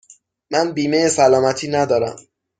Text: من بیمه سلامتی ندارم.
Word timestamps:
من 0.51 0.71
بیمه 0.73 1.07
سلامتی 1.09 1.67
ندارم. 1.67 2.15